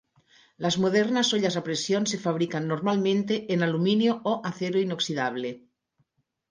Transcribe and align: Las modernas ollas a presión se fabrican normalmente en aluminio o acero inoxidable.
Las 0.63 0.75
modernas 0.83 1.29
ollas 1.37 1.55
a 1.59 1.63
presión 1.67 2.03
se 2.11 2.21
fabrican 2.25 2.63
normalmente 2.71 3.33
en 3.53 3.59
aluminio 3.67 4.11
o 4.31 4.33
acero 4.49 4.77
inoxidable. 4.87 5.49